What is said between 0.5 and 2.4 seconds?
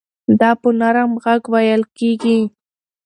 په نرم غږ وېل کېږي.